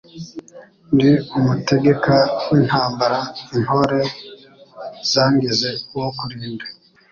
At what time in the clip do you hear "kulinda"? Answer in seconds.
6.17-6.65